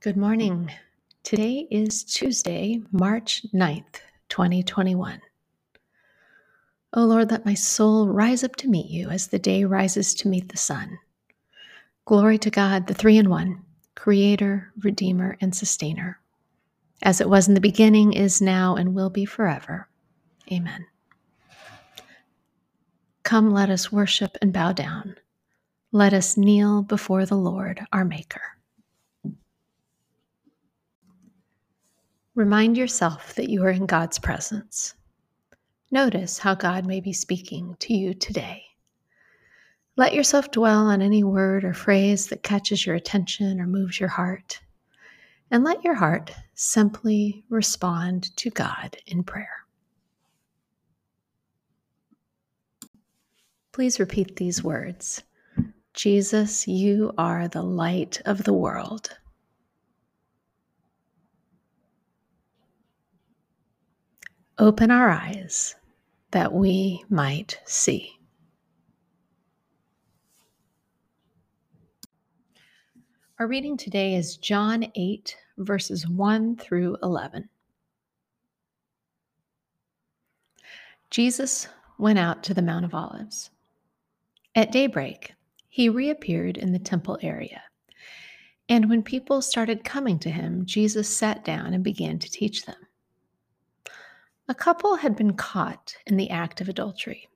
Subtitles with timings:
[0.00, 0.70] Good morning.
[1.24, 3.96] Today is Tuesday, March 9th,
[4.28, 5.20] 2021.
[6.92, 10.28] O Lord, let my soul rise up to meet you as the day rises to
[10.28, 11.00] meet the sun.
[12.04, 13.64] Glory to God, the three in one,
[13.96, 16.20] creator, redeemer, and sustainer,
[17.02, 19.88] as it was in the beginning, is now, and will be forever.
[20.52, 20.86] Amen.
[23.24, 25.16] Come, let us worship and bow down.
[25.90, 28.57] Let us kneel before the Lord, our Maker.
[32.38, 34.94] Remind yourself that you are in God's presence.
[35.90, 38.62] Notice how God may be speaking to you today.
[39.96, 44.10] Let yourself dwell on any word or phrase that catches your attention or moves your
[44.10, 44.60] heart.
[45.50, 49.64] And let your heart simply respond to God in prayer.
[53.72, 55.24] Please repeat these words
[55.92, 59.18] Jesus, you are the light of the world.
[64.60, 65.76] Open our eyes
[66.32, 68.10] that we might see.
[73.38, 77.48] Our reading today is John 8, verses 1 through 11.
[81.12, 83.50] Jesus went out to the Mount of Olives.
[84.56, 85.34] At daybreak,
[85.68, 87.62] he reappeared in the temple area.
[88.68, 92.87] And when people started coming to him, Jesus sat down and began to teach them.
[94.50, 97.28] A couple had been caught in the act of adultery,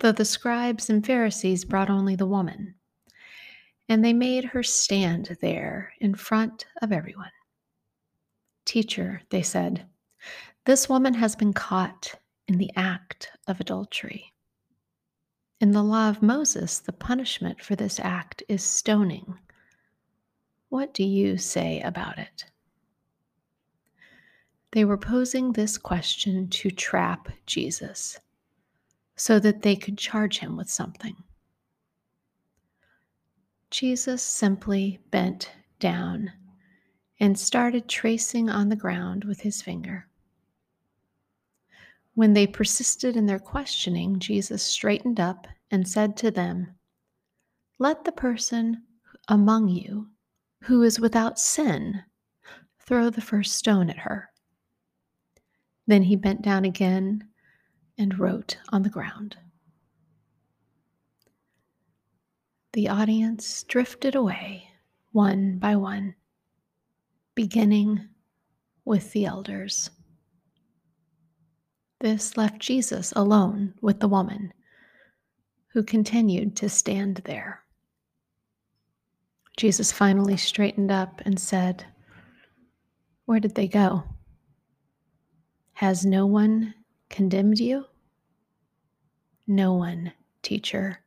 [0.00, 2.74] though the scribes and Pharisees brought only the woman,
[3.88, 7.30] and they made her stand there in front of everyone.
[8.66, 9.86] Teacher, they said,
[10.66, 12.14] this woman has been caught
[12.48, 14.32] in the act of adultery.
[15.60, 19.38] In the law of Moses, the punishment for this act is stoning.
[20.68, 22.44] What do you say about it?
[24.76, 28.20] They were posing this question to trap Jesus
[29.16, 31.16] so that they could charge him with something.
[33.70, 36.30] Jesus simply bent down
[37.18, 40.08] and started tracing on the ground with his finger.
[42.12, 46.74] When they persisted in their questioning, Jesus straightened up and said to them,
[47.78, 48.82] Let the person
[49.26, 50.08] among you
[50.64, 52.02] who is without sin
[52.78, 54.28] throw the first stone at her.
[55.86, 57.28] Then he bent down again
[57.96, 59.36] and wrote on the ground.
[62.72, 64.68] The audience drifted away
[65.12, 66.14] one by one,
[67.34, 68.08] beginning
[68.84, 69.90] with the elders.
[72.00, 74.52] This left Jesus alone with the woman,
[75.68, 77.62] who continued to stand there.
[79.56, 81.86] Jesus finally straightened up and said,
[83.24, 84.04] Where did they go?
[85.76, 86.72] Has no one
[87.10, 87.84] condemned you?
[89.46, 90.10] No one,
[90.40, 91.00] teacher,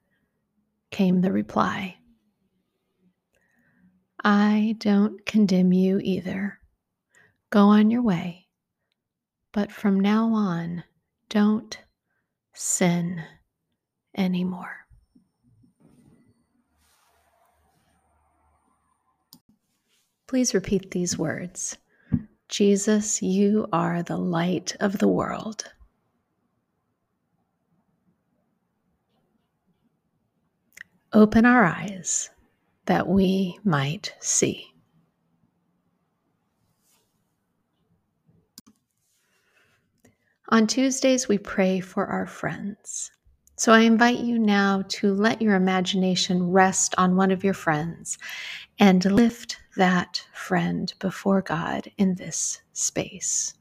[0.92, 1.98] came the reply.
[4.24, 6.60] I don't condemn you either.
[7.50, 8.46] Go on your way,
[9.54, 10.84] but from now on,
[11.30, 11.76] don't
[12.54, 13.24] sin
[14.16, 14.86] anymore.
[20.28, 21.76] Please repeat these words.
[22.50, 25.72] Jesus, you are the light of the world.
[31.14, 32.32] Open our eyes
[32.88, 34.66] that we might see.
[40.50, 43.12] On Tuesdays, we pray for our friends.
[43.58, 48.18] So I invite you now to let your imagination rest on one of your friends
[48.80, 53.54] and lift that friend before God in this space.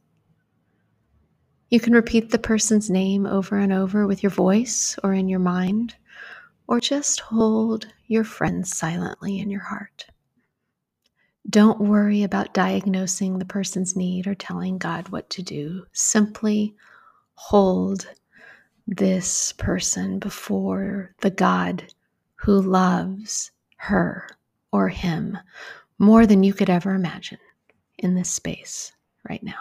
[1.71, 5.39] You can repeat the person's name over and over with your voice or in your
[5.39, 5.95] mind,
[6.67, 10.07] or just hold your friend silently in your heart.
[11.49, 15.87] Don't worry about diagnosing the person's need or telling God what to do.
[15.93, 16.75] Simply
[17.35, 18.09] hold
[18.89, 21.85] this person before the God
[22.35, 24.29] who loves her
[24.73, 25.39] or him
[25.99, 27.39] more than you could ever imagine
[27.99, 28.93] in this space
[29.29, 29.55] right now.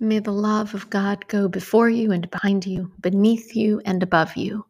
[0.00, 4.36] May the love of God go before you and behind you, beneath you and above
[4.36, 4.66] you,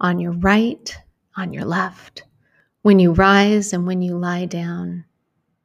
[0.00, 0.94] on your right,
[1.36, 2.24] on your left,
[2.82, 5.06] when you rise and when you lie down.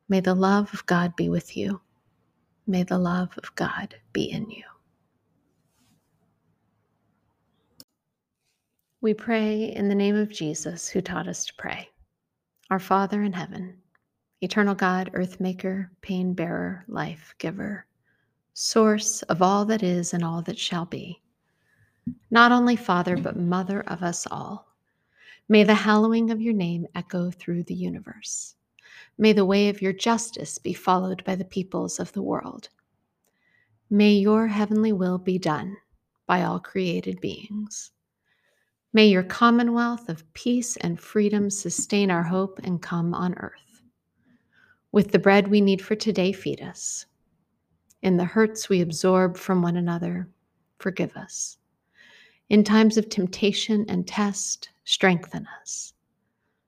[0.07, 1.81] May the love of God be with you.
[2.65, 4.63] May the love of God be in you.
[8.99, 11.87] We pray in the name of Jesus, who taught us to pray.
[12.71, 13.77] Our Father in heaven,
[14.41, 17.85] eternal God, earth maker, pain bearer, life giver,
[18.53, 21.21] source of all that is and all that shall be,
[22.31, 24.67] not only Father, but Mother of us all,
[25.47, 28.55] may the hallowing of your name echo through the universe.
[29.19, 32.69] May the way of your justice be followed by the peoples of the world.
[33.91, 35.77] May your heavenly will be done
[36.25, 37.91] by all created beings.
[38.93, 43.83] May your commonwealth of peace and freedom sustain our hope and come on earth.
[44.93, 47.05] With the bread we need for today, feed us.
[48.01, 50.29] In the hurts we absorb from one another,
[50.79, 51.57] forgive us.
[52.49, 55.93] In times of temptation and test, strengthen us.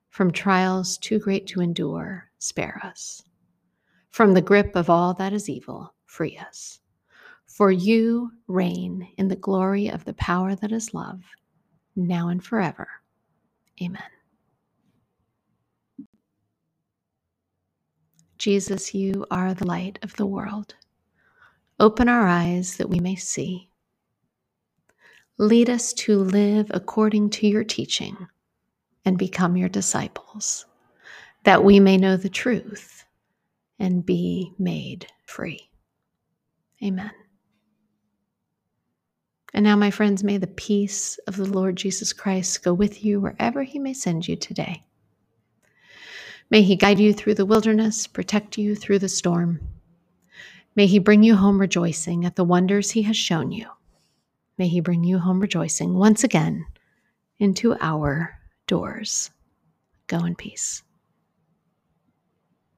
[0.09, 3.23] From trials too great to endure, spare us.
[4.09, 6.81] From the grip of all that is evil, free us.
[7.45, 11.21] For you reign in the glory of the power that is love
[12.07, 12.87] now and forever.
[13.81, 14.01] Amen.
[18.37, 20.75] Jesus, you are the light of the world.
[21.79, 23.69] Open our eyes that we may see.
[25.37, 28.27] Lead us to live according to your teaching
[29.05, 30.65] and become your disciples,
[31.43, 33.05] that we may know the truth
[33.79, 35.69] and be made free.
[36.83, 37.11] Amen.
[39.53, 43.19] And now, my friends, may the peace of the Lord Jesus Christ go with you
[43.19, 44.83] wherever he may send you today.
[46.51, 49.59] May he guide you through the wilderness, protect you through the storm.
[50.75, 53.67] May he bring you home rejoicing at the wonders he has shown you.
[54.57, 56.65] May he bring you home rejoicing once again
[57.39, 58.37] into our
[58.67, 59.31] doors.
[60.07, 60.83] Go in peace.